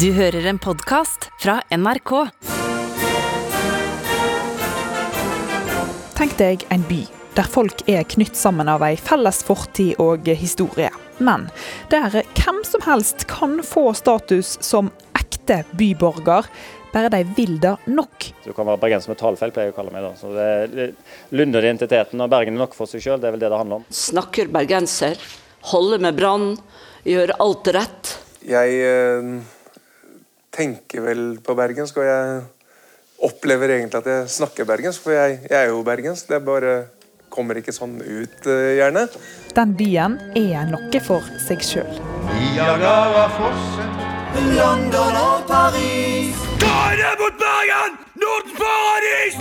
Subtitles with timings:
[0.00, 2.10] Du hører en podkast fra NRK.
[6.18, 6.98] Tenk deg en by
[7.38, 10.90] der folk er knytt sammen av ei felles fortid og historie.
[11.16, 11.46] Men
[11.88, 16.44] der hvem som helst kan få status som ekte byborger,
[16.92, 18.30] bare de vil det nok.
[18.44, 20.04] Du kan være bergenser med talefeil, pleier jeg å kalle meg.
[20.04, 20.12] da.
[20.20, 20.92] Så det,
[21.32, 23.80] lunder identiteten og Bergen er nok for seg sjøl, det er vel det det handler
[23.80, 23.90] om.
[24.04, 25.16] Snakker bergenser,
[25.72, 26.50] holder med brann,
[27.08, 28.16] gjør alt rett.
[28.46, 29.36] Jeg eh,
[30.56, 32.42] tenker vel på bergensk, og jeg
[33.26, 36.28] opplever egentlig at jeg snakker bergensk, for jeg, jeg er jo bergensk.
[36.30, 36.76] Det bare
[37.32, 39.06] kommer ikke sånn ut, eh, gjerne.
[39.56, 42.00] Den byen er noe for seg sjøl.
[42.32, 43.94] Niagarafossen.
[44.56, 46.36] London og Paris.
[46.60, 47.96] Ta det mot Bergen?
[48.20, 49.36] Nordens paradis!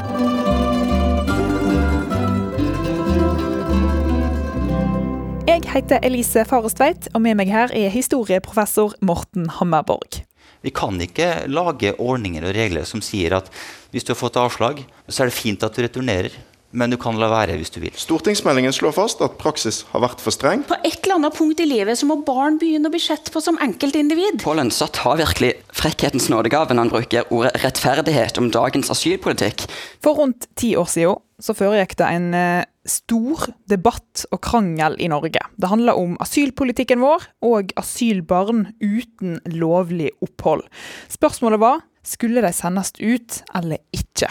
[5.48, 10.25] Jeg heter Elise Farestveit, og med meg her er historieprofessor Morten Hammerborg.
[10.66, 13.52] Vi kan ikke lage ordninger og regler som sier at
[13.94, 16.34] hvis du har fått avslag, så er det fint at du returnerer,
[16.76, 17.96] men du kan la være hvis du vil.
[17.98, 20.66] Stortingsmeldingen slår fast at praksis har vært for streng.
[20.68, 23.42] På et eller annet punkt i livet så må barn begynne å bli sett på
[23.44, 24.42] som enkeltindivid.
[24.44, 29.66] Pål Lønseth har virkelig frekkhetens nådegave når han bruker ordet rettferdighet om dagens asylpolitikk.
[30.04, 35.10] For rundt ti år siden så foregikk det en eh, stor debatt og krangel i
[35.12, 35.42] Norge.
[35.60, 40.64] Det handla om asylpolitikken vår og asylbarn uten lovlig opphold.
[41.12, 44.30] Spørsmålet var skulle de sendes ut eller ikke.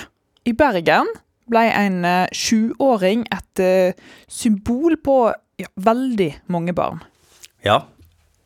[0.48, 1.09] I Bergen
[1.50, 3.97] ble en eh, sjuåring et eh,
[4.28, 5.19] symbol på
[5.61, 7.03] ja, veldig mange barn.
[7.64, 7.84] Ja.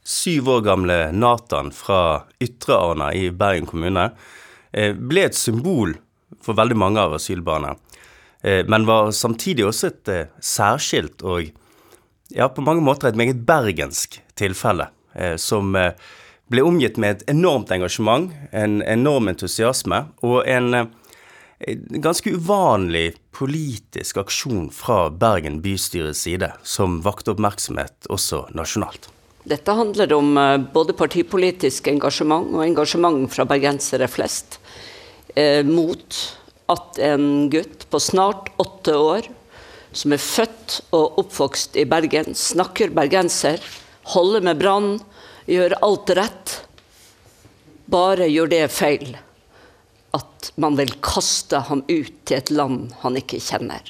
[0.09, 4.11] Syv år gamle Nathan fra Ytre Arna i Bergen kommune
[4.73, 5.97] eh, ble et symbol
[6.45, 7.75] for veldig mange av asylbarna.
[8.39, 10.11] Men var samtidig også et
[10.45, 11.49] særskilt og
[12.31, 14.87] ja, på mange måter et meget bergensk tilfelle,
[15.43, 20.93] som ble omgitt med et enormt engasjement, en enorm entusiasme og en
[21.59, 29.11] ganske uvanlig politisk aksjon fra Bergen bystyres side, som vakte oppmerksomhet også nasjonalt.
[29.49, 30.37] Dette handler om
[30.75, 34.59] både partipolitisk engasjement og engasjement fra bergensere flest
[35.35, 36.19] eh, mot
[36.69, 39.29] at en gutt på snart åtte år,
[39.97, 43.63] som er født og oppvokst i Bergen, snakker bergenser,
[44.13, 44.91] holder med brann,
[45.49, 46.59] gjør alt rett,
[47.89, 49.17] bare gjør det feil
[50.19, 53.83] at man vil kaste ham ut til et land han ikke kjenner.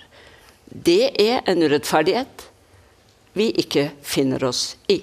[0.69, 2.49] Det er en urettferdighet
[3.39, 5.01] vi ikke finner oss i.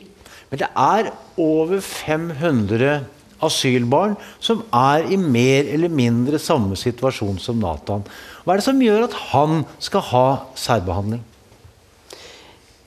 [0.51, 3.03] Men det er over 500
[3.45, 8.05] asylbarn som er i mer eller mindre samme situasjon som Nathan.
[8.43, 10.27] Hva er det som gjør at han skal ha
[10.59, 11.23] særbehandling?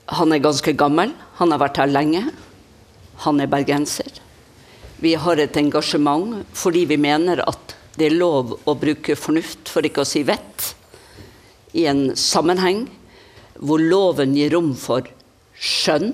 [0.09, 1.13] Han er ganske gammel.
[1.37, 2.23] Han har vært her lenge.
[3.25, 4.09] Han er bergenser.
[4.99, 7.68] Vi har et engasjement fordi vi mener at
[7.99, 10.73] det er lov å bruke fornuft, for ikke å si vett,
[11.75, 12.85] i en sammenheng
[13.59, 15.05] hvor loven gir rom for
[15.59, 16.13] skjønn,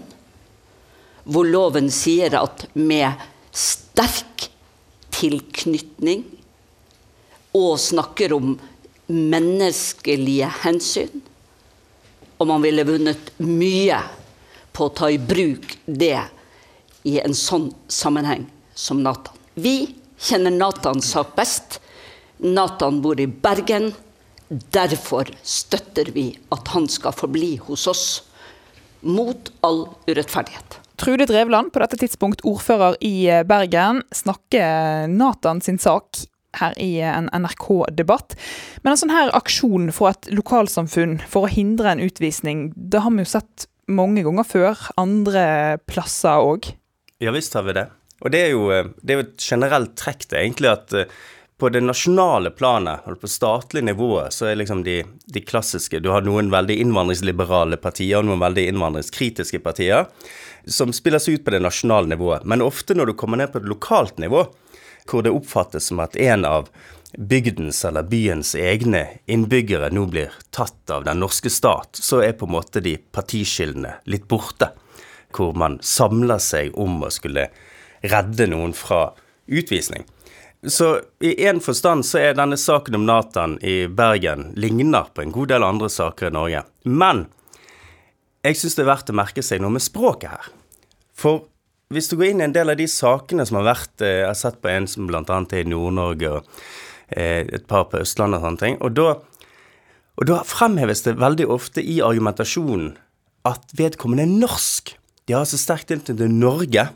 [1.25, 3.21] hvor loven sier at med
[3.55, 4.49] sterk
[5.15, 6.25] tilknytning
[7.55, 8.55] og snakker om
[9.07, 11.21] menneskelige hensyn.
[12.35, 14.01] Og man ville vunnet mye
[14.75, 16.17] på å ta i bruk det
[17.07, 18.43] i en sånn sammenheng
[18.75, 19.37] som Nathan.
[19.55, 21.79] Vi kjenner Nathans sak best.
[22.37, 23.93] Nathan bor i Bergen.
[24.47, 28.05] Derfor støtter vi at han skal forbli hos oss.
[29.01, 30.79] Mot all urettferdighet.
[30.95, 36.23] Trude Drevland, på dette tidspunkt ordfører i eh, Bergen, snakker Nathan sin sak
[36.55, 38.37] her i en NRK-debatt.
[38.83, 43.11] Men en sånn her aksjon fra et lokalsamfunn for å hindre en utvisning, det har
[43.11, 45.45] vi jo sett mange ganger før, andre
[45.89, 46.71] plasser òg.
[47.23, 47.89] Ja visst har vi det.
[48.23, 51.15] Og det er jo, eh, det er jo et generelt trekk, det, egentlig, at
[51.57, 56.09] på det nasjonale planet, eller på statlig nivå, så er liksom de, de, klassiske Du
[56.11, 60.09] har noen veldig innvandringsliberale partier og noen veldig innvandringskritiske partier
[60.67, 62.43] som spiller seg ut på det nasjonale nivået.
[62.43, 64.43] Men ofte når du kommer ned på et lokalt nivå,
[65.07, 66.67] hvor det oppfattes som at en av
[67.15, 72.49] bygdens eller byens egne innbyggere nå blir tatt av den norske stat, så er på
[72.49, 74.73] en måte de partiskillene litt borte.
[75.31, 77.47] Hvor man samler seg om å skulle
[78.11, 79.09] redde noen fra
[79.45, 80.05] utvisning.
[80.65, 85.33] Så i én forstand så er denne saken om Nathan i Bergen ligner på en
[85.33, 86.63] god del andre saker i Norge.
[86.89, 87.27] Men
[88.45, 90.49] jeg syns det er verdt å merke seg noe med språket her.
[91.15, 91.45] For
[91.93, 94.27] hvis du går inn i en del av de sakene som har vært eh, Jeg
[94.31, 95.21] har sett på en som bl.a.
[95.21, 96.49] er i Nord-Norge, og
[97.13, 98.77] eh, et par på Østlandet og sånne ting.
[98.81, 99.07] Og da,
[100.17, 102.95] og da fremheves det veldig ofte i argumentasjonen
[103.45, 104.95] at vedkommende er norsk.
[105.29, 106.89] De har så sterkt inntil til Norge.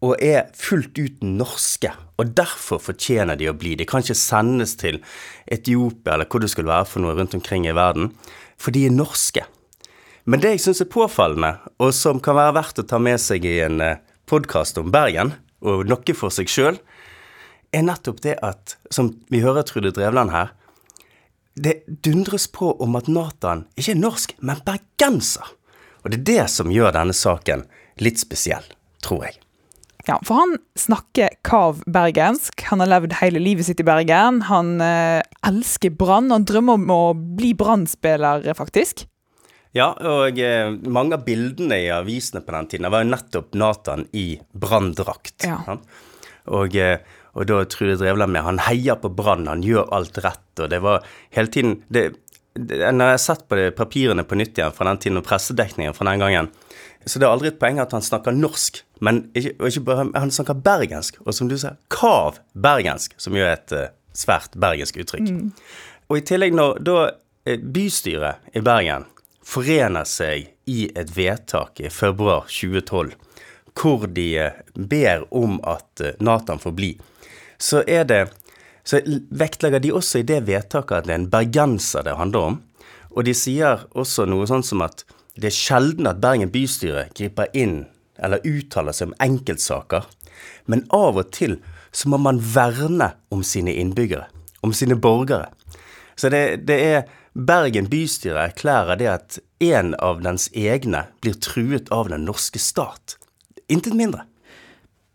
[0.00, 1.92] Og er fullt ut norske.
[2.20, 3.74] Og derfor fortjener de å bli.
[3.76, 5.00] De kan ikke sendes til
[5.46, 8.12] Etiopia eller hvor det skulle være for noe rundt omkring i verden,
[8.60, 9.44] for de er norske.
[10.28, 13.46] Men det jeg syns er påfallende, og som kan være verdt å ta med seg
[13.48, 13.80] i en
[14.30, 16.80] podkast om Bergen, og noe for seg sjøl,
[17.72, 20.52] er nettopp det at, som vi hører Trude Drevland her,
[21.60, 25.56] det dundres på om at Nathan ikke er norsk, men bergenser.
[26.04, 27.66] Og det er det som gjør denne saken
[28.00, 28.64] litt spesiell,
[29.04, 29.40] tror jeg.
[30.06, 32.62] Ja, for han snakker kav bergensk.
[32.70, 34.42] Han har levd hele livet sitt i Bergen.
[34.48, 36.30] Han eh, elsker Brann.
[36.32, 39.04] Han drømmer om å bli Brann-spiller, faktisk.
[39.76, 44.06] Ja, og eh, mange av bildene i avisene på den tiden var jo nettopp Nathan
[44.16, 45.46] i Brann-drakt.
[45.46, 45.76] Ja.
[46.50, 46.98] Og, eh,
[47.36, 50.48] og da Trude Drevland med Han heier på Brann, han gjør alt rett.
[50.58, 51.06] Og det var
[51.36, 52.08] hele tiden det,
[52.58, 55.28] det, Når jeg har sett på det, papirene på nytt igjen fra den tiden, og
[55.28, 56.50] pressedekningen fra den gangen,
[57.06, 60.32] så det er aldri et poeng at han snakker norsk, men ikke, ikke bare, han
[60.34, 61.20] snakker bergensk.
[61.24, 63.86] Og som du sier, kav bergensk, som jo er et uh,
[64.16, 65.30] svært bergensk uttrykk.
[65.32, 65.48] Mm.
[66.10, 66.98] Og i tillegg, når da
[67.44, 69.06] bystyret i Bergen
[69.46, 73.16] forener seg i et vedtak i februar 2012
[73.80, 76.90] hvor de ber om at Nathan får bli,
[77.56, 78.24] så er det
[78.84, 78.98] så
[79.30, 82.58] vektlegger de også i det vedtaket at det er en bergenser det handler om.
[83.14, 85.04] Og de sier også noe sånn som at
[85.40, 87.84] det er sjelden at Bergen bystyre griper inn
[88.20, 90.04] eller uttaler seg om enkeltsaker,
[90.68, 91.56] men av og til
[91.92, 94.28] så må man verne om sine innbyggere,
[94.60, 95.48] om sine borgere.
[96.16, 101.88] Så det, det er Bergen bystyre erklærer det at en av dens egne blir truet
[101.94, 103.16] av den norske stat.
[103.70, 104.26] Intet mindre.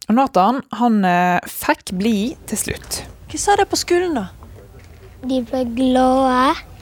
[0.07, 2.17] Og Nathan, han eh, fikk bli
[2.49, 3.01] til slutt.
[3.29, 4.29] Hva sa de på skolen, da?
[5.25, 6.74] De ble glade.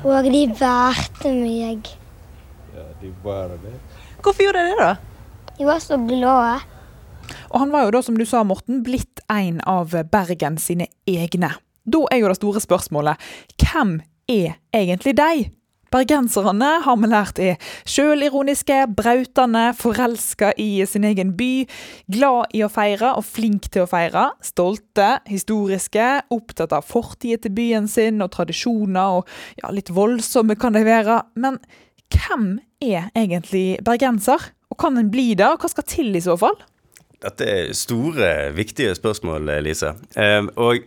[0.00, 1.88] Og de bærte meg.
[2.74, 3.74] Ja, de bærer det.
[4.22, 4.94] Hvorfor gjorde de det, da?
[5.58, 6.60] De var så glade.
[7.50, 11.52] Og han var jo da, som du sa, Morten, blitt en av Bergen sine egne.
[11.84, 13.30] Da er jo det store spørsmålet
[13.60, 13.98] hvem
[14.30, 15.50] er egentlig deg?
[15.90, 17.56] Bergenserne har vi lært er
[17.88, 21.64] sjølironiske, brautende, forelska i sin egen by,
[22.14, 27.56] glad i å feire og flink til å feire, stolte, historiske, opptatt av fortida til
[27.58, 31.24] byen sin og tradisjoner, og ja, litt voldsomme kan de være.
[31.42, 31.58] Men
[32.14, 32.52] hvem
[32.86, 34.52] er egentlig bergenser?
[34.70, 36.54] Og kan en bli det, og hva skal til i så fall?
[37.20, 39.96] Dette er store, viktige spørsmål, Lise.
[40.14, 40.86] Um, og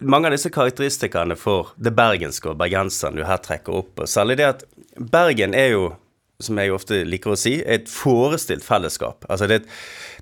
[0.00, 4.38] mange av disse karakteristikkene for det bergenske og bergenseren du her trekker opp, og særlig
[4.40, 4.68] det at
[4.98, 5.82] Bergen er jo,
[6.42, 9.26] som jeg ofte liker å si, et forestilt fellesskap.
[9.30, 9.68] Altså det er, et,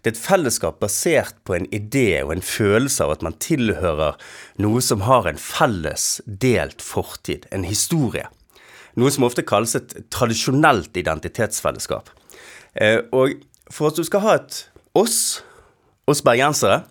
[0.03, 4.19] det er et fellesskap basert på en idé og en følelse av at man tilhører
[4.61, 8.27] noe som har en felles delt fortid, en historie.
[9.01, 12.13] Noe som ofte kalles et tradisjonelt identitetsfellesskap.
[12.77, 13.41] Eh, og
[13.73, 14.61] for at du skal ha et
[14.97, 15.41] oss,
[16.09, 16.83] oss bergensere,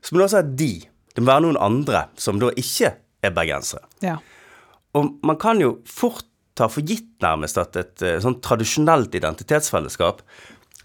[0.00, 0.72] så må du også ha et de
[1.14, 2.94] det må være noen andre som da ikke
[3.24, 3.86] er bergensere.
[4.04, 4.18] Ja.
[4.94, 10.22] Og man kan jo fort ta for gitt nærmest at et uh, sånn tradisjonelt identitetsfellesskap,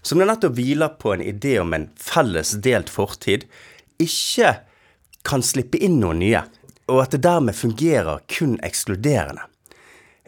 [0.02, 3.44] som det nettopp hviler på en idé om en felles delt fortid,
[4.00, 4.54] ikke
[5.26, 6.42] kan slippe inn noen nye,
[6.90, 9.44] og at det dermed fungerer kun ekskluderende.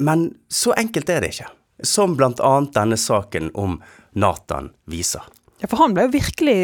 [0.03, 1.49] Men så enkelt er det ikke,
[1.87, 2.53] som bl.a.
[2.75, 3.81] denne saken om
[4.13, 5.25] Nathan viser.
[5.63, 6.59] Ja, for han ble jo virkelig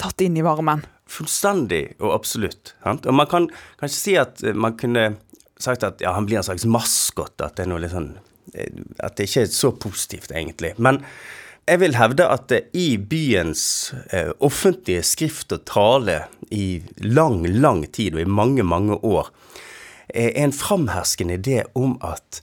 [0.00, 0.84] tatt inn i varmen.
[1.06, 2.74] Fullstendig og absolutt.
[2.82, 3.06] Sant?
[3.06, 3.48] Og man kan
[3.80, 5.14] kanskje si at eh, man kunne
[5.62, 8.12] sagt at ja, han blir en slags maskot, at det er noe litt sånn
[8.52, 10.74] eh, At det ikke er så positivt, egentlig.
[10.82, 11.00] Men
[11.66, 16.20] jeg vil hevde at i byens eh, offentlige skrift og tale
[16.54, 19.32] i lang, lang tid, og i mange, mange år,
[20.14, 22.42] er en framherskende idé om at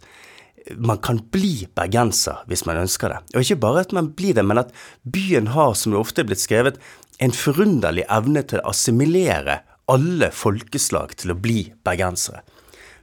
[0.80, 3.20] man kan bli bergenser hvis man ønsker det.
[3.34, 4.72] Og ikke bare at man blir det, men at
[5.04, 6.80] byen har, som det ofte er blitt skrevet,
[7.20, 12.42] en forunderlig evne til å assimilere alle folkeslag til å bli bergensere.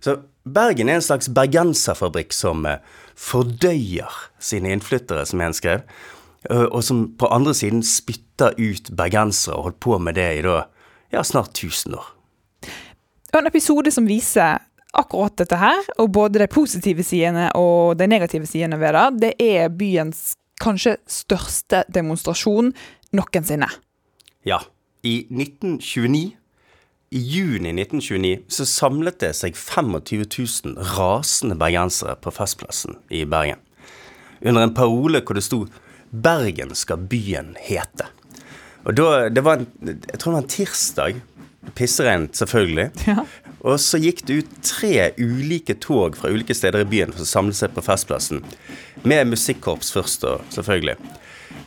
[0.00, 0.16] Så
[0.48, 2.80] Bergen er en slags bergenserfabrikk som eh,
[3.18, 5.84] fordøyer sine innflyttere, som en skrev,
[6.48, 10.62] og som på andre siden spytter ut bergensere og holdt på med det i da,
[11.12, 12.06] ja, snart 1000 år.
[13.36, 14.62] En episode som viser
[14.96, 19.34] akkurat dette her, og både de positive sidene og de negative sidene ved det, det
[19.44, 22.72] er byens kanskje største demonstrasjon
[23.16, 23.68] noensinne.
[24.46, 24.60] Ja.
[25.02, 26.36] I 1929,
[27.10, 30.24] i juni 1929, så samlet det seg 25
[30.74, 33.60] 000 rasende bergensere på Festplassen i Bergen.
[34.40, 35.66] Under en parole hvor det sto
[36.10, 38.08] 'Bergen skal byen hete'.
[38.84, 41.20] Og da, det var en, Jeg tror det var en tirsdag.
[41.74, 42.90] Pisseregnet, selvfølgelig.
[43.06, 43.24] Ja.
[43.60, 47.28] Og så gikk det ut tre ulike tog fra ulike steder i byen for å
[47.28, 48.40] samle seg på Festplassen.
[49.04, 50.96] Med musikkorps først, og selvfølgelig.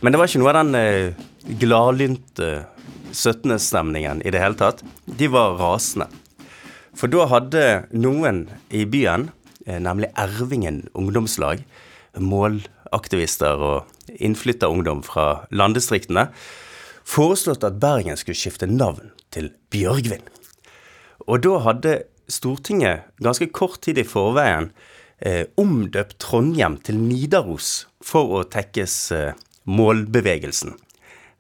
[0.02, 1.14] Men det var ikke noe av den eh,
[1.48, 2.66] gladlynte
[3.12, 4.84] 17.-stemningen i det hele tatt.
[5.06, 6.10] De var rasende.
[6.98, 9.32] For da hadde noen i byen,
[9.66, 11.64] eh, nemlig Ervingen ungdomslag,
[12.14, 16.30] målaktivister og innflytterungdom fra landdistriktene,
[17.04, 20.24] foreslått at Bergen skulle skifte navn til Bjørgvin.
[21.28, 24.72] Og da hadde Stortinget ganske kort tid i forveien
[25.20, 29.34] eh, omdøpt Trondheim til Nidaros for å tekkes eh,
[29.68, 30.78] målbevegelsen.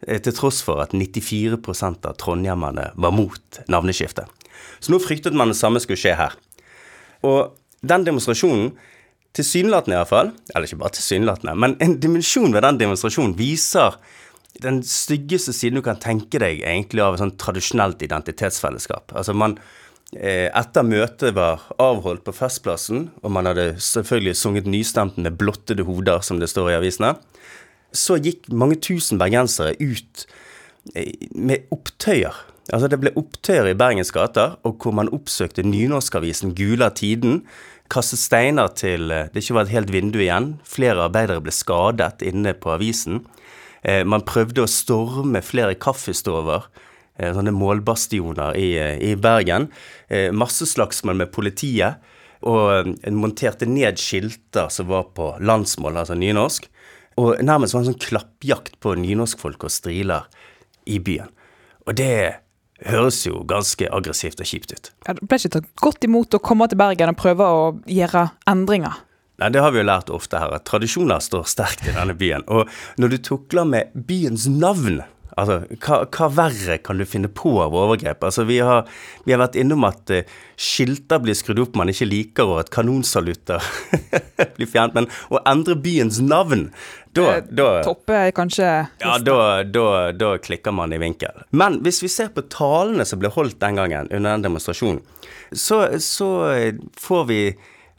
[0.07, 4.27] Eh, til tross for at 94% av trondhjemmerne var mot navneskiftet.
[4.83, 6.35] Så nå fryktet man det samme skulle skje her.
[7.23, 7.53] Og
[7.87, 8.73] den demonstrasjonen,
[9.33, 13.97] tilsynelatende iallfall, eller ikke bare tilsynelatende, men en dimensjon ved den demonstrasjonen viser
[14.61, 19.15] den styggeste siden du kan tenke deg egentlig av et sånn tradisjonelt identitetsfellesskap.
[19.17, 19.55] Altså man,
[20.13, 25.87] eh, etter møtet var avholdt på Festplassen, og man hadde selvfølgelig sunget nystemt med blottede
[25.87, 27.15] hoder, som det står i avisene,
[27.93, 30.25] så gikk mange tusen bergensere ut
[30.95, 32.35] eh, med opptøyer.
[32.73, 37.43] Altså Det ble opptøyer i Bergens gater, og hvor man oppsøkte nynorskavisen Gula Tiden.
[37.91, 40.55] Kastet steiner til eh, det ikke var et helt vindu igjen.
[40.65, 43.21] Flere arbeidere ble skadet inne på avisen.
[43.83, 46.69] Eh, man prøvde å storme flere kaffestover,
[47.13, 48.71] sånne målbastioner i,
[49.05, 49.67] i Bergen.
[50.33, 51.99] Masseslagsmål med politiet.
[52.41, 56.65] Og en monterte ned skilter som var på landsmål, altså nynorsk.
[57.21, 60.27] Og nærmest var en sånn klappjakt på nynorskfolk og striler
[60.89, 61.29] i byen.
[61.87, 62.43] Og det
[62.87, 64.91] høres jo ganske aggressivt og kjipt ut.
[65.07, 68.29] Ja, det ble ikke tatt godt imot å komme til Bergen og prøve å gjøre
[68.49, 69.01] endringer?
[69.41, 72.45] Nei, Det har vi jo lært ofte her, at tradisjoner står sterkt i denne byen.
[72.47, 72.69] Og
[73.01, 75.01] når du tukler med byens navn,
[75.39, 78.23] altså hva, hva verre kan du finne på av overgrep?
[78.23, 78.87] Altså Vi har,
[79.25, 80.21] vi har vært innom at uh,
[80.59, 83.63] skilter blir skrudd opp man ikke liker, og at kanonsalutter
[84.57, 84.97] blir fjernet.
[84.97, 86.69] Men å endre byens navn
[87.13, 88.69] da, da Topper kanskje
[89.03, 89.87] Ja, da, da,
[90.17, 91.43] da, klikker man i vinkel.
[91.51, 95.03] Men hvis vi ser på talene som ble holdt den gangen under den demonstrasjonen,
[95.53, 96.29] så, så
[96.97, 97.43] får vi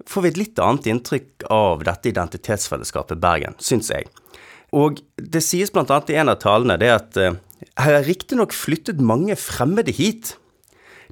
[0.07, 4.09] får vi et litt annet inntrykk av dette identitetsfellesskapet Bergen, syns jeg.
[4.75, 6.01] Og det sies bl.a.
[6.11, 7.37] i en av talene det at uh,
[7.79, 10.35] her er riktignok flyttet mange fremmede hit.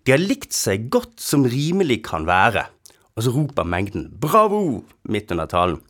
[0.03, 2.67] De har likt seg godt som rimelig kan være.
[3.15, 5.81] Og så roper mengden 'bravo' midt under talen.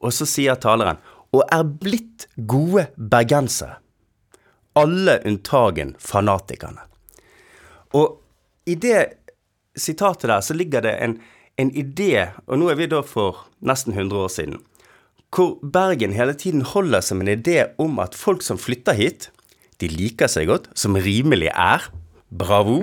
[0.00, 3.82] Og så sier taleren 'og er blitt gode bergensere'.
[4.76, 6.86] Alle unntagen fanatikerne.
[7.92, 8.22] Og
[8.66, 9.18] i det
[9.76, 11.20] sitatet der så ligger det en
[11.60, 14.60] en idé, og nå er vi da for nesten 100 år siden,
[15.34, 19.28] hvor Bergen hele tiden holder seg med en idé om at folk som flytter hit,
[19.80, 21.86] de liker seg godt, som rimelig er.
[22.30, 22.82] Bravo.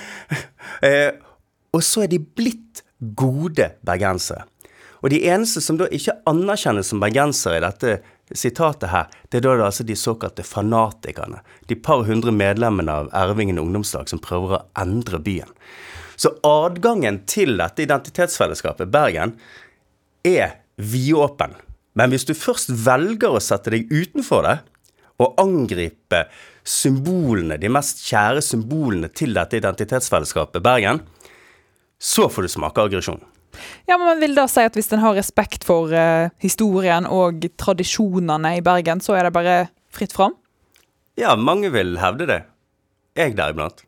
[0.86, 1.12] eh,
[1.74, 2.82] og så er de blitt
[3.18, 4.46] gode bergensere.
[5.04, 7.98] Og de eneste som da ikke anerkjennes som bergensere i dette
[8.34, 11.42] sitatet her, det er da det er altså de såkalte fanatikerne.
[11.68, 15.52] De par hundre medlemmene av Ervingen ungdomslag som prøver å endre byen.
[16.16, 19.36] Så adgangen til dette identitetsfellesskapet, Bergen,
[20.26, 21.54] er vidåpen.
[21.96, 24.56] Men hvis du først velger å sette deg utenfor det,
[25.16, 26.26] og angripe
[26.66, 31.00] symbolene, de mest kjære symbolene til dette identitetsfellesskapet, Bergen,
[31.96, 33.22] så får du smake aggresjon.
[33.88, 37.46] Ja, men man vil da si at hvis en har respekt for uh, historien og
[37.56, 39.56] tradisjonene i Bergen, så er det bare
[39.94, 40.36] fritt fram?
[41.16, 42.42] Ja, mange vil hevde det.
[43.16, 43.80] Jeg deriblant.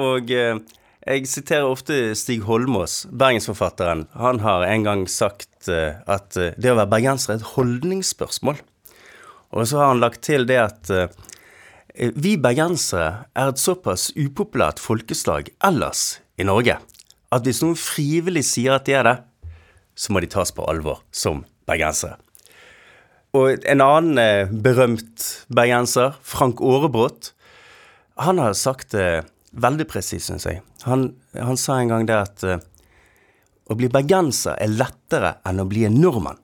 [0.00, 0.62] Og uh,
[1.04, 4.06] jeg siterer ofte Stig Holmås, bergensforfatteren.
[4.16, 8.60] Han har en gang sagt uh, at uh, det å være bergenser er et holdningsspørsmål.
[9.50, 11.10] Og så har han lagt til det at uh,
[12.16, 16.78] vi bergensere er et såpass upopulært folkeslag ellers i Norge
[17.30, 19.16] at hvis noen frivillig sier at de er det,
[19.94, 22.16] så må de tas på alvor som bergensere.
[23.36, 27.30] Og en annen berømt bergenser, Frank Aarebrot,
[28.18, 30.64] han har sagt det veldig presist, syns jeg.
[30.88, 32.44] Han, han, sa en gang det at
[33.70, 36.40] å bli bergenser er lettere enn å bli en nordmann.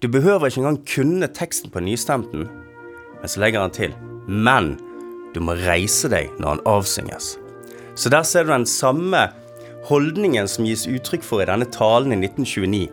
[0.00, 2.46] Du behøver ikke engang kunne teksten på nystemten,
[3.20, 3.96] men så legger han til
[4.30, 4.76] men
[5.34, 7.34] du må reise deg når han avsynges.
[7.98, 9.26] Så der ser du den samme
[9.88, 12.88] holdningen som gis uttrykk for i denne talen i 1929,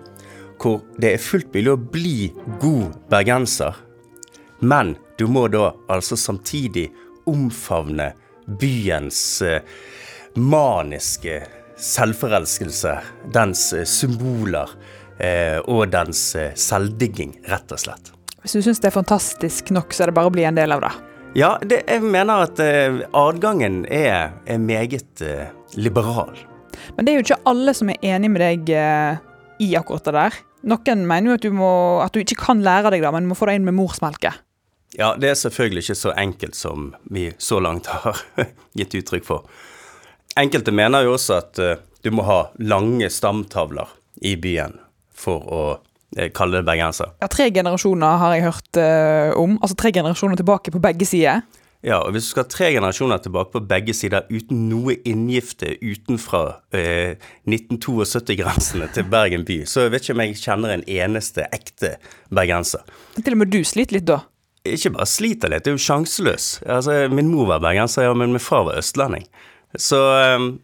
[0.58, 2.16] hvor det er fullt mulig å bli
[2.62, 3.76] god bergenser,
[4.60, 6.88] men du må da altså samtidig
[7.30, 8.12] omfavne
[8.60, 9.62] byens eh,
[10.34, 11.42] maniske
[11.78, 12.94] selvforelskelse,
[13.34, 14.72] dens eh, symboler
[15.20, 16.22] eh, og dens
[16.58, 18.12] selvdigging, rett og slett.
[18.44, 20.76] Hvis du syns det er fantastisk nok, så er det bare å bli en del
[20.76, 20.94] av det?
[21.38, 22.60] Ja, det, jeg mener at
[23.18, 25.22] adgangen er, er meget
[25.76, 26.32] liberal.
[26.96, 28.72] Men det er jo ikke alle som er enig med deg
[29.62, 30.38] i akkurat det der.
[30.68, 31.72] Noen mener jo at du, må,
[32.04, 34.42] at du ikke kan lære deg det, men du må få det inn med morsmelket.
[34.98, 38.22] Ja, det er selvfølgelig ikke så enkelt som vi så langt har
[38.78, 39.46] gitt uttrykk for.
[40.38, 41.76] Enkelte mener jo også at uh,
[42.06, 43.90] du må ha lange stamtavler
[44.26, 44.78] i byen
[45.18, 47.16] for å uh, kalle det bergenser.
[47.22, 49.58] Ja, Tre generasjoner har jeg hørt uh, om.
[49.62, 51.42] Altså tre generasjoner tilbake på begge sider.
[51.86, 55.76] Ja, og hvis du skal ha tre generasjoner tilbake på begge sider uten noe inngifte
[55.78, 56.42] utenfra
[56.74, 61.94] eh, 1972-grensene til Bergen by, så vet ikke om jeg kjenner en eneste ekte
[62.34, 62.82] bergenser.
[63.20, 64.24] Til og med du sliter litt da?
[64.68, 66.48] Ikke bare sliter litt, det er jo sjanseløs.
[66.66, 69.30] Altså, min mor var bergenser, ja, men min far var østlending.
[69.78, 69.98] Så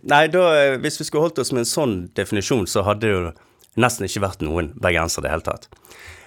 [0.01, 0.43] nei, da,
[0.81, 3.33] hvis vi skulle holdt oss med en sånn definisjon, så hadde det jo
[3.79, 5.67] nesten ikke vært noen bergenser i det hele tatt.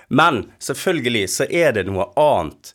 [0.08, 2.74] Men selvfølgelig så er det noe annet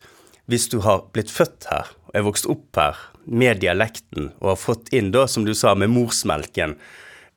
[0.51, 4.59] hvis du har blitt født her og er vokst opp her med dialekten og har
[4.59, 6.75] fått inn, da, som du sa, med morsmelken,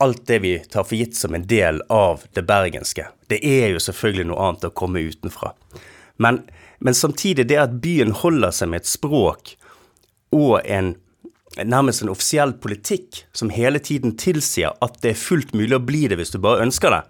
[0.02, 3.06] alt det vi tar for gitt som en del av det bergenske.
[3.30, 5.52] Det er jo selvfølgelig noe annet å komme utenfra.
[6.16, 6.42] Men,
[6.82, 9.54] men samtidig det at byen holder seg med et språk
[10.34, 10.96] og en
[11.62, 16.06] nærmest en offisiell politikk som hele tiden tilsier at det er fullt mulig å bli
[16.10, 17.02] det hvis du bare ønsker det,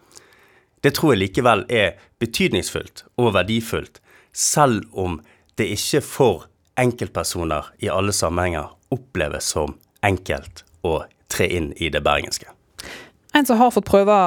[0.85, 4.03] det tror jeg likevel er betydningsfullt og verdifullt,
[4.37, 5.21] selv om
[5.57, 6.45] det ikke for
[6.81, 12.51] enkeltpersoner i alle sammenhenger oppleves som enkelt å tre inn i det bergenske.
[13.35, 14.19] En som har fått prøve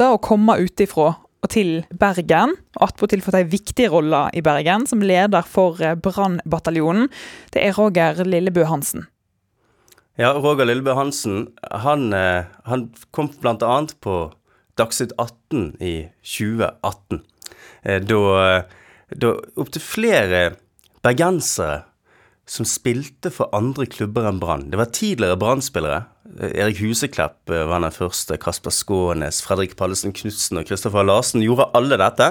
[0.00, 1.12] da å komme utifra
[1.44, 7.10] og til Bergen, og attpåtil fått ei viktig rolle i Bergen som leder for Brannbataljonen,
[7.52, 9.04] det er Roger Lillebø Hansen.
[10.16, 13.74] Ja, Roger Lillebø Hansen, han, eh, han kom bl.a.
[14.00, 14.14] på
[14.80, 17.18] Dagsnytt 18 i 2018.
[17.84, 18.62] Eh, da,
[19.12, 20.40] da opptil flere
[21.04, 21.82] bergensere
[22.48, 24.70] som spilte for andre klubber enn Brann.
[24.72, 26.06] Det var tidligere Brann-spillere.
[26.48, 28.40] Erik Huseklepp eh, var den første.
[28.40, 32.30] Kasper Skånes, Fredrik Pallesen Knutsen og Kristoffer Larsen gjorde alle dette.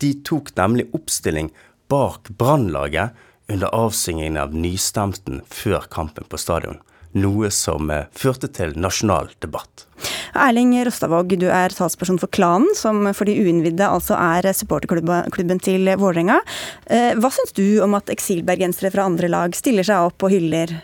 [0.00, 1.52] De tok nemlig oppstilling
[1.92, 3.12] bak Brannlaget
[3.52, 6.80] under avsyngingen av Nystemten før kampen på stadion
[7.18, 9.86] noe som eh, førte til nasjonal debatt.
[10.34, 15.88] Erling Rostavåg, du er talsperson for Klanen, som for de uinnvidde altså er supporterklubben til
[16.00, 16.40] Vålerenga.
[16.86, 20.78] Eh, hva syns du om at eksilbergensere fra andre lag stiller seg opp og hyller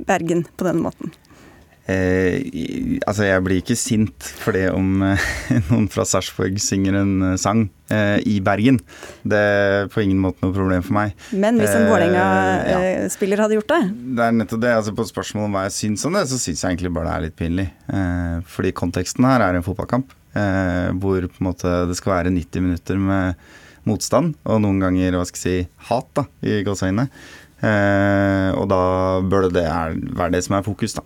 [0.00, 1.12] Bergen på denne måten?
[1.90, 5.24] Eh, altså, jeg blir ikke sint for det om eh,
[5.70, 8.78] noen fra Sarpsborg synger en eh, sang eh, i Bergen.
[9.26, 11.16] Det er på ingen måte noe problem for meg.
[11.32, 13.46] Men hvis en Vålerenga-spiller ja.
[13.46, 13.82] hadde gjort det?
[14.18, 14.74] Det er nettopp det.
[14.78, 17.16] altså På spørsmålet om hva jeg syns om det, så syns jeg egentlig bare det
[17.16, 17.68] er litt pinlig.
[17.90, 22.36] Eh, fordi konteksten her er en fotballkamp eh, hvor på en måte det skal være
[22.36, 23.50] 90 minutter med
[23.88, 27.08] motstand, og noen ganger hva skal jeg si, hat, da, i gåseøynene.
[27.60, 28.82] Eh, og da
[29.24, 31.04] bør det være det som er fokus, da.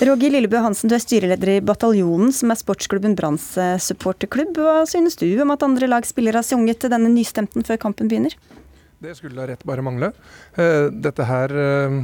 [0.00, 3.52] Roger Lillebø Hansen, du er styreleder i Bataljonen, som er sportsklubben Branns
[3.84, 4.56] supporterklubb.
[4.56, 8.36] Hva synes du om at andre lag spiller har sunget denne nystemten før kampen begynner?
[9.00, 10.10] Det skulle da rett bare mangle.
[10.60, 11.94] Eh, dette her eh,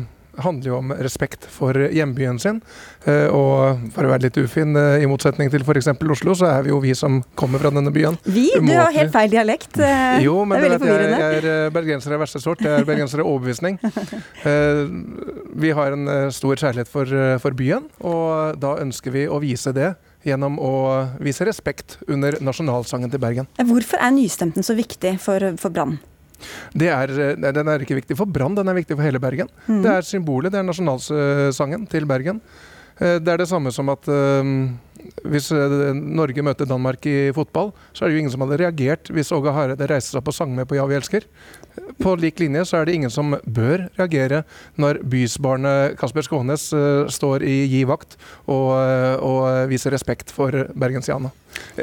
[0.43, 2.61] handler jo om respekt for hjembyen sin.
[3.05, 5.91] Eh, og for å være litt ufin, eh, i motsetning til f.eks.
[6.17, 8.19] Oslo, så er vi jo vi som kommer fra denne byen.
[8.25, 8.49] Vi?
[8.57, 9.79] Du har helt feil dialekt.
[9.79, 11.21] Eh, jo, men det er veldig forvirrende.
[11.21, 12.65] Jeg, jeg er bergenser av verste sort.
[12.65, 13.79] Jeg er bergenser av overbevisning.
[15.57, 19.95] Vi har en stor kjærlighet for, for byen, og da ønsker vi å vise det
[20.27, 20.73] gjennom å
[21.23, 23.49] vise respekt under nasjonalsangen til Bergen.
[23.57, 25.97] Hvorfor er nystemten så viktig for, for Brann?
[26.77, 27.13] Er,
[27.57, 29.49] den er ikke viktig for Brann, den er viktig for hele Bergen.
[29.67, 29.83] Mm.
[29.85, 32.43] Det er symbolet, det er nasjonalsangen til Bergen.
[32.99, 34.77] Eh, det er det samme som at um,
[35.27, 39.11] hvis eh, Norge møter Danmark i fotball, så er det jo ingen som hadde reagert
[39.15, 41.27] hvis Åge Hareide reiste seg opp og sang med på Ja, vi elsker.
[42.03, 44.43] På lik linje så er det ingen som bør reagere
[44.81, 48.17] når bysbarnet Kasper Skånes uh, står i gi vakt
[48.47, 51.33] og, uh, og, viser respekt for bergensiana.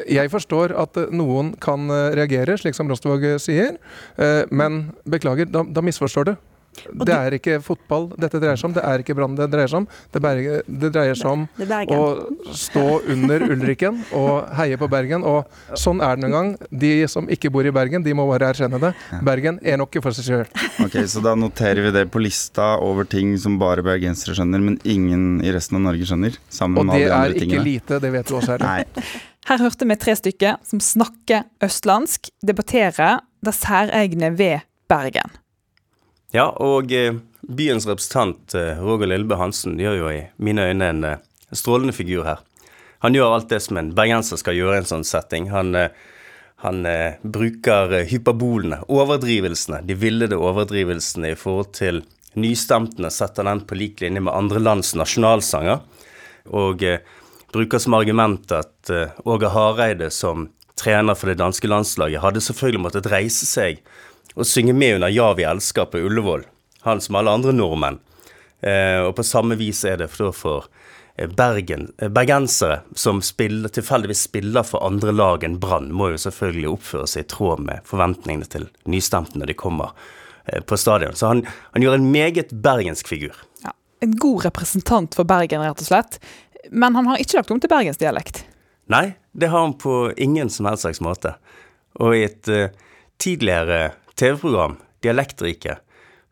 [0.06, 3.80] Jeg forstår at noen kan reagere, slik som Rostvåg sier,
[4.54, 6.34] men beklager, da, da misforstår du.
[7.06, 9.84] Det er ikke fotball dette dreier seg om, det er ikke Brann det dreier seg
[9.84, 9.88] om.
[10.14, 11.46] Det, berge, det dreier seg om
[11.94, 15.26] å stå under Ulriken og heie på Bergen.
[15.28, 16.54] Og sånn er det noen gang.
[16.70, 18.94] De som ikke bor i Bergen, de må bare erkjenne det.
[19.26, 20.48] Bergen er nok for seg sjøl.
[20.84, 24.80] Ok, så da noterer vi det på lista over ting som bare bergensere skjønner, men
[24.84, 26.40] ingen i resten av Norge skjønner.
[26.54, 27.44] Sammen med alle de andre tingene.
[27.44, 29.06] Og det er ikke lite, det vet du også, Erlend.
[29.44, 35.36] Her hørte vi tre stykker som snakker østlandsk, debatterer det særegne ved Bergen.
[36.34, 37.14] Ja, og eh,
[37.46, 41.20] byens representant eh, Roger Lillebø Hansen gjør jo i mine øyne en eh,
[41.54, 42.40] strålende figur her.
[43.06, 45.52] Han gjør alt det som en bergenser skal gjøre i en sånn setting.
[45.54, 45.76] Han,
[46.64, 46.78] han
[47.36, 52.00] bruker hyperbolene, overdrivelsene, de villede overdrivelsene i forhold til
[52.40, 55.84] nystemtene, setter den på lik linje med andre lands nasjonalsanger.
[56.56, 56.88] Og
[57.52, 58.94] bruker som argument at
[59.28, 60.48] Åge Hareide som
[60.80, 63.84] trener for det danske landslaget hadde selvfølgelig måttet reise seg
[64.36, 66.44] å synge med under 'Ja, vi elsker' på Ullevål.
[66.82, 68.00] Han som alle andre nordmenn.
[68.62, 70.68] Eh, og på samme vis er det for, for
[71.18, 76.22] eh, Bergen, eh, bergensere som spiller, tilfeldigvis spiller for andre lag enn Brann, må jo
[76.24, 79.92] selvfølgelig oppføre seg i tråd med forventningene til nystemte når de kommer
[80.68, 81.16] på stadion.
[81.16, 83.36] Så han, han gjør en meget bergensk figur.
[83.64, 83.72] Ja,
[84.04, 86.20] en god representant for Bergen, rett og slett.
[86.72, 88.44] Men han har ikke lagt om til bergensdialekt?
[88.92, 91.36] Nei, det har han på ingen som helst slags måte.
[92.04, 92.68] Og i et uh,
[93.24, 95.84] tidligere TV-program, Dialektriket,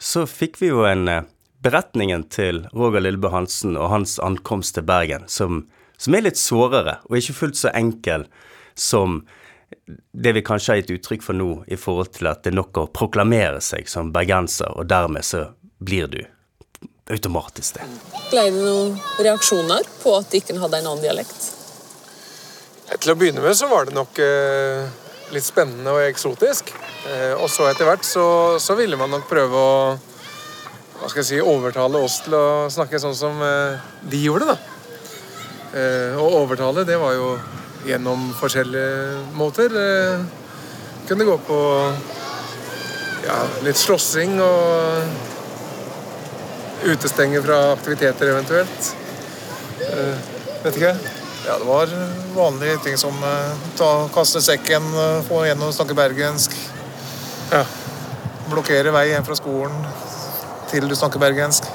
[0.01, 1.21] så fikk vi jo en uh,
[1.61, 5.65] beretningen til Roger Lillebø Hansen og hans ankomst til Bergen, som,
[5.97, 8.25] som, er litt sårere, og ikke fullt så enkel
[8.73, 9.21] som
[10.11, 12.81] det vi kanskje har gitt uttrykk for nå, i forhold til at det er nok
[12.81, 15.47] å proklamere seg som bergenser, og dermed så
[15.81, 16.21] blir du
[17.11, 17.87] automatisk det.
[18.31, 21.51] Ble det noen reaksjoner på at ikke hadde en annen dialekt?
[22.91, 24.89] Til å begynne med så var det nok eh,
[25.35, 26.71] litt spennende og eksotisk.
[27.09, 28.25] Eh, og så etter hvert så,
[28.61, 29.75] så ville man nok prøve å
[31.01, 34.53] hva skal jeg si, overtale oss til å snakke sånn som eh, de gjorde.
[34.53, 34.57] da.
[35.71, 37.31] Å og overtale, det var jo
[37.87, 39.73] gjennom forskjellige måter.
[39.73, 40.19] Eh,
[41.09, 41.59] kunne gå på
[43.25, 45.01] ja, litt slåssing og
[46.91, 48.93] utestenge fra aktiviteter eventuelt.
[50.61, 51.20] vet ikke.
[51.47, 51.89] Ja, det var
[52.35, 53.17] vanlige ting som
[53.77, 54.83] ta, kaste sekken,
[55.27, 56.53] få igjennom snakke bergensk.
[57.51, 57.63] Ja.
[58.51, 59.75] Blokkere vei hjem fra skolen
[60.71, 61.65] til du snakker bergensk.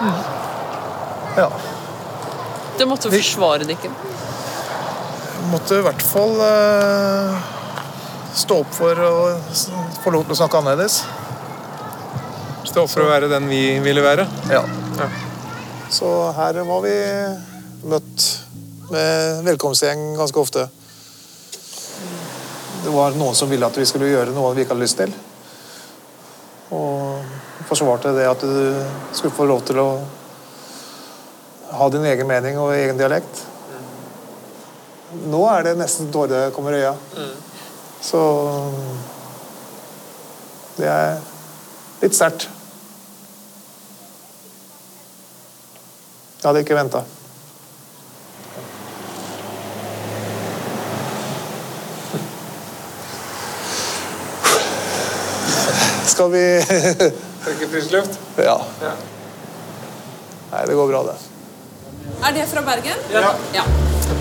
[0.00, 0.18] Mm.
[1.36, 1.48] Ja.
[2.78, 3.94] Det måtte forsvare dikken?
[5.50, 7.36] Måtte i hvert fall uh,
[8.36, 9.14] stå opp for å
[10.02, 11.02] få lov til å snakke annerledes.
[12.68, 14.26] Stå opp for å være den vi ville være?
[14.52, 14.64] Ja.
[15.00, 15.08] ja.
[15.90, 16.96] Så her var vi
[17.82, 18.26] møtt
[18.90, 20.66] med velkomstgjeng ganske ofte.
[22.84, 25.12] Det var noen som ville at vi skulle gjøre noe vi ikke hadde lyst til.
[26.74, 27.20] Og
[27.68, 28.56] forsvarte det at du
[29.12, 29.88] skulle få lov til å
[31.70, 33.44] ha din egen mening og egen dialekt.
[35.30, 36.94] Nå er det nesten tårer kommer i øya.
[38.02, 38.20] Så
[40.78, 41.20] det er
[42.00, 42.48] litt sterkt.
[46.40, 47.04] Jeg hadde ikke venta.
[56.20, 56.62] Skal vi
[57.44, 58.18] Trekke frisk luft?
[58.36, 58.60] Ja.
[58.82, 58.90] ja.
[60.52, 61.14] Nei, det går bra, det.
[62.28, 62.98] Er det fra Bergen?
[63.08, 63.30] Ja.
[63.54, 63.62] ja.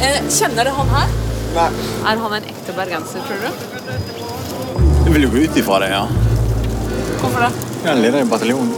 [0.07, 1.09] Eh, kjenner dere han her?
[1.57, 1.65] Nei.
[2.07, 3.49] Er han en ekte bergenser, tror du?
[5.09, 6.05] Jeg vil jo gå ut ifra det, ja.
[7.19, 7.49] Hvorfor det?
[7.81, 8.71] Jeg er leder i bataljonen.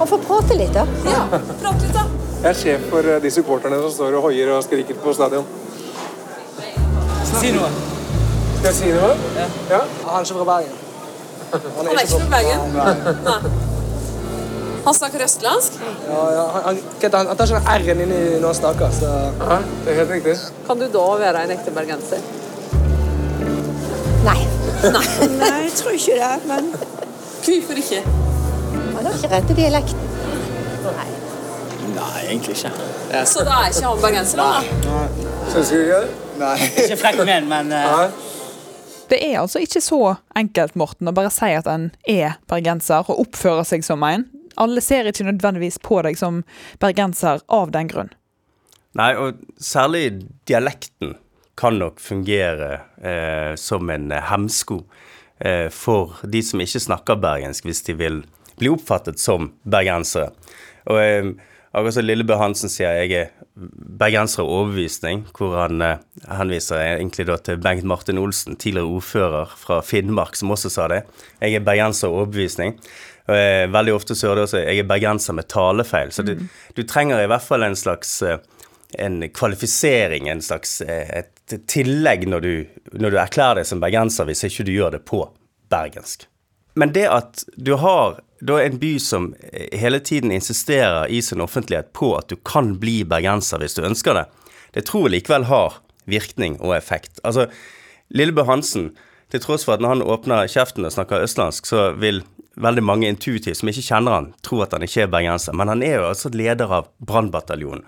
[0.00, 0.82] Han får prate litt, da.
[1.06, 2.02] Ja, prate litt, da.
[2.40, 5.46] Jeg er sjef for eh, de supporterne som står og hoier og skriker på stadion.
[7.36, 7.70] Si noe.
[8.56, 9.12] Skal jeg si noe?
[9.38, 9.46] Ja.
[9.76, 9.80] ja?
[10.08, 10.82] Han er ikke fra Bergen.
[11.52, 12.76] Han er ikke fra Bergen?
[13.30, 13.40] Nei.
[14.86, 15.78] Han snakker østlandsk?
[16.06, 16.42] Ja, ja.
[16.54, 18.92] Han, han, han, tar ikke den R-en inn i når han snakker.
[18.94, 19.08] Så...
[19.40, 20.34] Ja, det er helt riktig.
[20.68, 22.22] Kan du da være en ekte bergenser?
[24.26, 24.38] Nei.
[24.84, 25.02] Nei.
[25.40, 26.70] Nei, jeg tror ikke det, men
[27.46, 28.04] Hvorfor ikke?
[28.96, 30.06] Han har ikke rett i dialekten.
[30.86, 31.08] Nei.
[31.96, 32.72] Nei, egentlig ikke.
[33.10, 33.24] Ja.
[33.26, 35.02] Så da er ikke han bergenser, da?
[35.50, 36.14] Syns du ikke det?
[36.40, 36.56] Nei.
[36.84, 38.25] Ikke frekk menn, men uh...
[39.10, 40.00] Det er altså ikke så
[40.38, 44.26] enkelt, Morten, å bare si at en er bergenser og oppfører seg som en.
[44.58, 46.42] Alle ser ikke nødvendigvis på deg som
[46.82, 48.10] bergenser av den grunn.
[48.96, 50.08] Nei, og særlig
[50.48, 51.18] dialekten
[51.56, 54.80] kan nok fungere eh, som en hemsko
[55.38, 58.22] eh, for de som ikke snakker bergensk, hvis de vil
[58.56, 60.32] bli oppfattet som bergensere.
[60.88, 61.30] Og eh,
[61.76, 67.26] Akkurat som Lillebø Hansen sier jeg er bergenser av overbevisning, hvor han eh, henviser egentlig
[67.46, 71.02] til Bengt Martin Olsen, tidligere ordfører fra Finnmark, som også sa det.
[71.40, 72.76] Jeg er bergenser overbevisning.
[73.32, 76.12] Eh, veldig ofte så hører du også jeg er bergenser med talefeil.
[76.12, 76.52] Så du, mm.
[76.76, 78.38] du, trenger i hvert fall en slags eh,
[79.02, 82.52] en kvalifisering, en slags et tillegg når du,
[82.94, 85.24] når du erklærer deg som bergenser, hvis ikke du gjør det på
[85.72, 86.28] bergensk.
[86.78, 89.30] Men det at du har da en by som
[89.72, 94.18] hele tiden insisterer i sin offentlighet på at du kan bli bergenser hvis du ønsker
[94.18, 94.24] det,
[94.76, 97.20] det tror jeg likevel har virkning og effekt.
[97.24, 97.48] Altså,
[98.12, 98.90] Lillebø Hansen,
[99.32, 102.22] til tross for at når han åpner kjeften og snakker østlandsk, så vil
[102.56, 105.56] veldig mange intuitivt som ikke kjenner han, tro at han ikke er bergenser.
[105.56, 107.84] Men han er jo altså leder av brannbataljonen.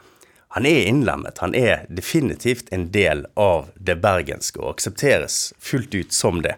[0.56, 1.38] Han er innlemmet.
[1.44, 6.56] Han er definitivt en del av det bergenske og aksepteres fullt ut som det.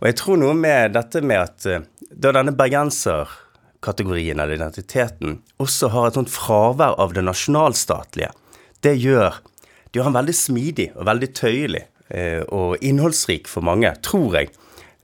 [0.00, 5.92] Og jeg tror noe med dette med at eh, da denne bergenserkategorien eller identiteten også
[5.94, 8.32] har et sånt fravær av det nasjonalstatlige,
[8.82, 9.40] det gjør
[9.92, 14.48] det gjør han veldig smidig og veldig tøyelig eh, og innholdsrik for mange, tror jeg.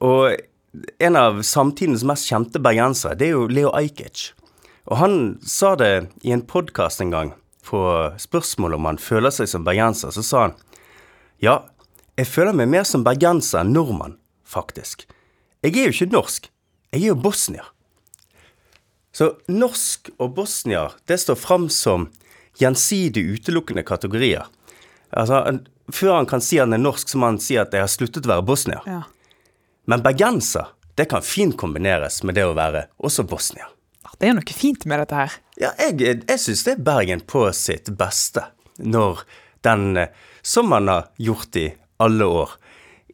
[0.01, 0.33] Og
[1.05, 4.31] en av samtidens mest kjente bergensere, det er jo Leo Ajkic.
[4.88, 7.35] Og han sa det i en podkast en gang,
[7.68, 7.83] på
[8.16, 10.55] spørsmål om han føler seg som bergenser, så sa han
[11.44, 11.61] ja,
[12.16, 14.16] jeg føler meg mer som bergenser enn nordmann,
[14.49, 15.05] faktisk.
[15.61, 16.49] Jeg er jo ikke norsk,
[16.92, 17.66] jeg er jo bosnier.
[19.12, 22.07] Så norsk og bosnier, det står fram som
[22.61, 24.46] gjensidig utelukkende kategorier.
[25.11, 25.59] Altså,
[25.92, 28.29] før han kan si han er norsk, så må han si at jeg har sluttet
[28.29, 28.85] å være bosnier.
[28.87, 29.03] Ja.
[29.88, 33.68] Men bergenser, det kan fint kombineres med det å være også bosnier.
[34.18, 35.35] Det er noe fint med dette her.
[35.61, 38.48] Ja, jeg, jeg syns det er Bergen på sitt beste.
[38.79, 39.22] Når
[39.66, 40.11] den, eh,
[40.42, 41.68] som man har gjort i
[42.03, 42.57] alle år,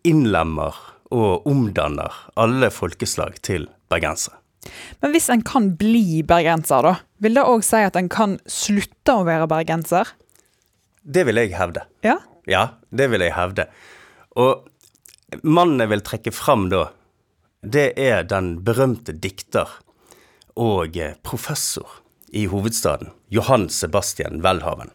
[0.04, 0.76] innlemmer
[1.14, 4.40] og omdanner alle folkeslag til bergensere.
[5.02, 9.14] Men hvis en kan bli bergenser, da, vil det òg si at en kan slutte
[9.14, 10.14] å være bergenser?
[11.04, 11.84] Det vil jeg hevde.
[12.04, 12.18] Ja?
[12.48, 13.68] Ja, det vil jeg hevde.
[14.40, 14.64] Og
[15.44, 16.86] mannen jeg vil trekke fram da,
[17.64, 19.68] det er den berømte dikter
[20.60, 22.00] og eh, professor
[22.34, 24.92] i hovedstaden, Johan Sebastian Welhaven.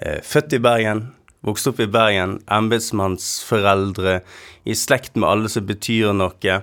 [0.00, 1.06] Eh, født i Bergen,
[1.44, 4.20] vokst opp i Bergen, embetsmannsforeldre,
[4.64, 6.60] i slekt med alle som betyr noe.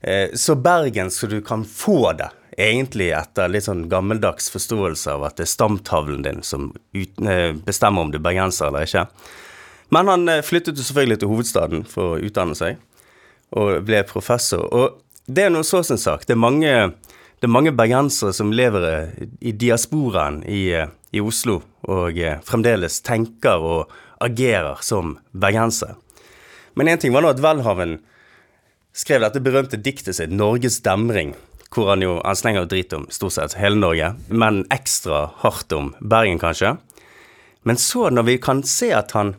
[0.00, 2.30] Eh, så Bergen så du kan få det,
[2.60, 6.72] egentlig etter litt sånn gammeldags forståelse av at det er stamtavlen din som
[7.64, 9.06] bestemmer om du er bergenser eller ikke.
[9.94, 12.76] Men han flyttet jo selvfølgelig til hovedstaden for å utdanne seg,
[13.56, 14.66] og ble professor.
[14.68, 16.26] Og det er noe så sin sak.
[16.28, 16.74] Det er mange
[17.40, 23.94] det er mange bergensere som lever i diasporaen i, i Oslo, og fremdeles tenker og
[24.20, 25.96] agerer som bergenser.
[26.74, 27.98] Men én ting var nå at Welhaven
[28.96, 31.34] skrev dette berømte diktet sitt 'Norges demring',
[31.70, 35.94] hvor han jo han slenger drit om stort sett hele Norge, men ekstra hardt om
[36.00, 36.76] Bergen, kanskje.
[37.62, 39.34] Men så, når vi kan se at han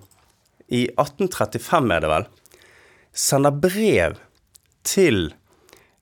[0.70, 2.28] i 1835, er det vel,
[3.14, 4.20] sender brev
[4.84, 5.34] til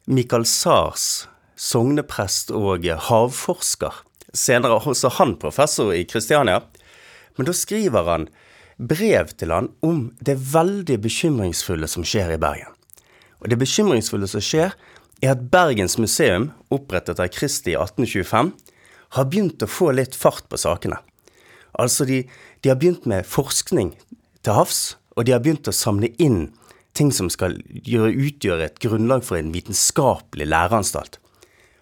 [0.05, 1.27] Michael Sars
[1.59, 4.03] sogneprest og havforsker.
[4.33, 6.61] Senere også han professor i Kristiania.
[7.37, 8.27] Men da skriver han
[8.79, 12.71] brev til han om det veldig bekymringsfulle som skjer i Bergen.
[13.39, 14.73] Og det bekymringsfulle som skjer,
[15.19, 18.53] er at Bergens museum, opprettet av Kristi i 1825,
[19.15, 20.99] har begynt å få litt fart på sakene.
[21.79, 22.23] Altså, de,
[22.63, 23.93] de har begynt med forskning
[24.45, 26.47] til havs, og de har begynt å samle inn
[26.95, 31.19] ting som skal gjøre, utgjøre et grunnlag for en vitenskapelig læreanstalt.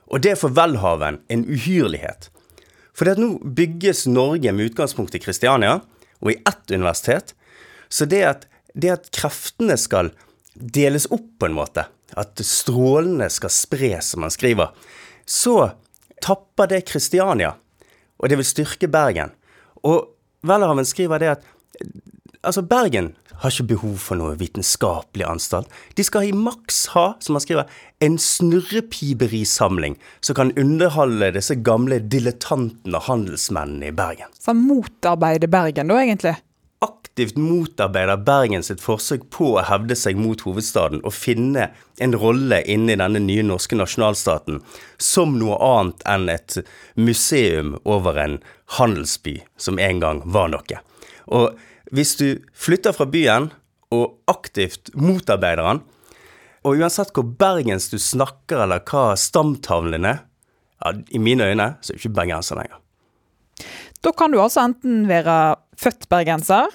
[0.08, 2.30] Og det er for Welhaven en uhyrlighet.
[2.98, 5.82] For nå bygges Norge med utgangspunkt i Kristiania,
[6.24, 7.34] og i ett universitet.
[7.90, 10.12] Så det at, det at kreftene skal
[10.54, 11.86] deles opp på en måte,
[12.18, 14.74] at strålene skal spres, som han skriver,
[15.28, 15.72] så
[16.24, 17.54] tapper det Kristiania,
[18.18, 19.34] og det vil styrke Bergen.
[19.86, 20.10] Og
[20.48, 21.46] Welhaven skriver det at
[22.42, 25.70] altså Bergen har ikke behov for noe vitenskapelig anstalt.
[25.98, 27.70] De skal i maks ha, som han skriver,
[28.04, 34.34] en snurrepiberisamling som kan underholde disse gamle dilettantene og handelsmennene i Bergen.
[34.40, 36.36] Så han motarbeider Bergen da, egentlig?
[36.86, 41.72] Aktivt motarbeider Bergen sitt forsøk på å hevde seg mot hovedstaden og finne
[42.04, 44.60] en rolle inni denne nye norske nasjonalstaten
[45.02, 46.60] som noe annet enn et
[46.94, 48.38] museum over en
[48.78, 50.84] handelsby som en gang var noe.
[51.34, 51.58] Og
[51.96, 53.52] hvis du flytter fra byen
[53.94, 55.84] og aktivt motarbeider den,
[56.68, 60.26] og uansett hvor bergensk du snakker eller hva stamtavlen din er,
[60.84, 62.82] ja, i mine øyne så er du ikke bergenser lenger.
[64.04, 66.68] Da kan du altså enten være født bergenser,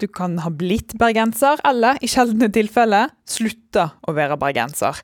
[0.00, 4.98] du kan ha blitt bergenser, eller i sjeldne tilfeller slutta å være bergenser.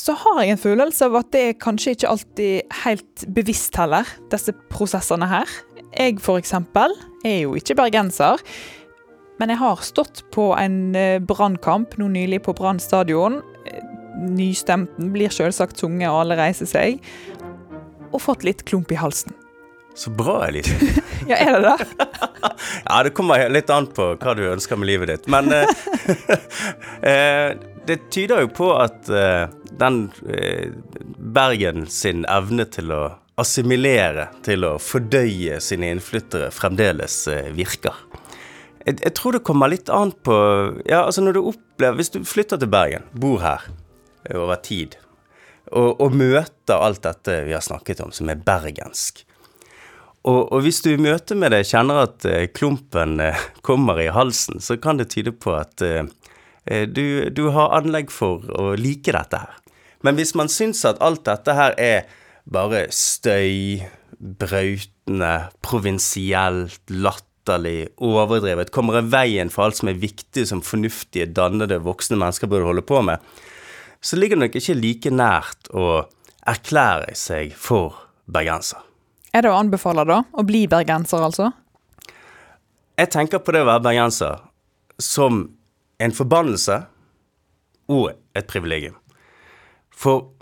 [0.00, 4.08] Så har jeg en følelse av at det er kanskje ikke alltid helt bevisst heller,
[4.32, 5.50] disse prosessene her.
[5.94, 8.42] Jeg for eksempel er jo ikke bergenser.
[9.40, 13.40] Men jeg har stått på en eh, brannkamp nå nylig på Brann stadion.
[13.66, 13.80] Eh,
[14.30, 17.00] nystemten blir selvsagt sunget, og alle reiser seg.
[18.12, 19.34] Og fått litt klump i halsen.
[19.94, 20.74] Så bra, Elise.
[21.30, 22.06] ja, er det det?
[22.88, 25.28] ja, det kommer litt an på hva du ønsker med livet ditt.
[25.30, 25.68] Men eh,
[27.88, 29.46] det tyder jo på at eh,
[29.78, 30.70] den eh,
[31.34, 33.02] Bergen sin evne til å
[33.40, 37.96] assimilere, til å fordøye sine innflyttere, fremdeles eh, virker.
[38.84, 40.34] Jeg, jeg, tror det kommer litt an på
[40.84, 43.64] Ja, altså når du opplever Hvis du flytter til Bergen, bor her
[44.28, 44.98] over tid,
[45.72, 49.24] og, og møter alt dette vi har snakket om, som er bergensk
[50.24, 54.06] og, og hvis du i møte med det kjenner at eh, klumpen eh, kommer i
[54.08, 55.82] halsen, så kan det tyde på at
[56.96, 59.58] du, du har anlegg for å like dette her.
[60.00, 62.06] Men hvis man syns at alt dette her er
[62.44, 63.82] bare støy,
[64.18, 65.32] brautende,
[65.64, 72.18] provinsielt, latterlig, overdrevet, kommer i veien for alt som er viktig som fornuftige, dannede, voksne
[72.20, 73.22] mennesker burde holde på med,
[74.04, 76.04] så ligger det nok ikke like nært å
[76.44, 77.96] erklære seg for
[78.28, 78.82] bergenser.
[79.34, 80.20] Er det å anbefale, da?
[80.30, 81.50] Å bli bergenser, altså?
[82.94, 84.44] Jeg tenker på det å være bergenser
[85.02, 85.48] som
[85.98, 86.84] en forbannelse
[87.90, 88.94] og et privilegium.
[89.90, 90.33] For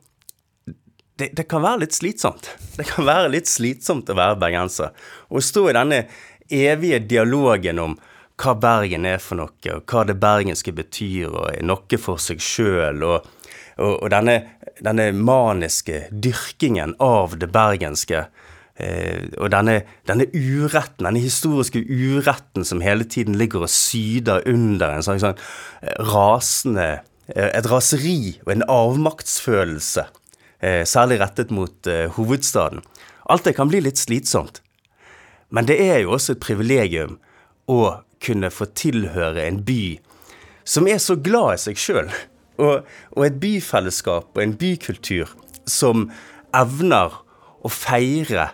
[1.21, 2.49] det, det, kan være litt slitsomt.
[2.79, 4.95] Det kan være litt slitsomt å være bergenser.
[5.29, 6.01] Å stå i denne
[6.53, 7.99] evige dialogen om
[8.43, 12.41] hva Bergen er for noe, og hva det bergenske betyr, og er noe for seg
[12.43, 13.29] sjøl, og,
[13.77, 14.39] og, og denne,
[14.83, 18.25] denne, maniske dyrkingen av det bergenske.
[18.81, 24.97] Eh, og denne, denne, uretten, denne historiske uretten som hele tiden ligger og syder under
[24.97, 26.89] en sånn eh, rasende
[27.29, 30.07] eh, Et raseri og en avmaktsfølelse
[30.87, 32.83] særlig rettet mot eh, hovedstaden.
[33.31, 34.63] Alt det kan bli litt slitsomt.
[35.53, 37.19] Men det er jo også et privilegium
[37.71, 39.99] å kunne få tilhøre en by
[40.65, 42.11] som er så glad i seg sjøl,
[42.63, 45.31] og, og, et byfellesskap og en bykultur
[45.67, 46.07] som
[46.55, 47.17] evner
[47.63, 48.47] å feire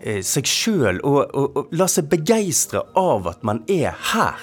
[0.00, 4.40] eh, seg sjøl og, og, og, la seg begeistre av at man er her,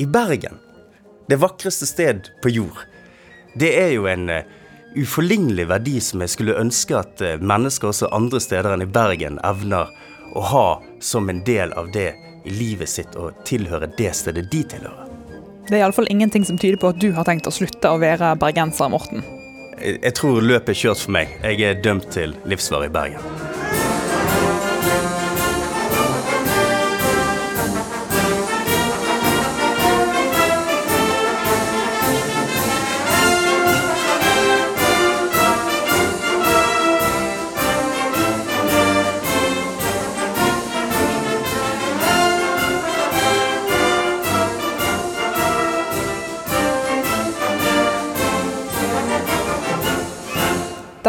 [0.00, 0.56] i Bergen.
[1.28, 2.78] Det vakreste sted på jord.
[3.60, 4.46] Det er jo en eh,
[4.96, 9.38] uforlignelig verdi som jeg skulle ønske at eh, mennesker også andre steder enn i Bergen
[9.46, 9.90] evner
[10.34, 10.66] å ha
[11.02, 12.12] som en del av det
[12.44, 15.06] i livet sitt å tilhøre det stedet de tilhører.
[15.68, 18.32] Det er iallfall ingenting som tyder på at du har tenkt å slutte å være
[18.40, 19.22] bergenser, Morten.
[19.80, 21.36] Jeg, tror løpet er kjørt for meg.
[21.44, 23.59] Jeg er dømt til livsvarig Bergen.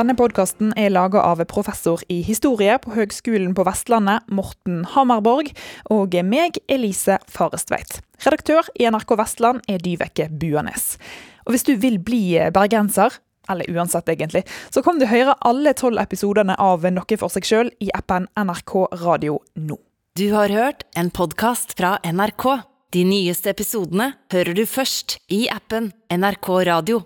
[0.01, 5.51] Denne podkasten er laga av professor i historie på Høgskolen på Vestlandet, Morten Hammerborg,
[5.93, 7.99] og meg, Elise Farestveit.
[8.25, 10.95] Redaktør i NRK Vestland er Dyveke Buanes.
[11.45, 13.13] Og hvis du vil bli bergenser,
[13.45, 14.41] eller uansett egentlig,
[14.73, 18.75] så kan du høre alle tolv episodene av Noe for seg sjøl i appen NRK
[19.03, 19.77] Radio nå.
[20.17, 22.49] Du har hørt en podkast fra NRK.
[22.97, 27.03] De nyeste episodene hører du først i appen NRK Radio.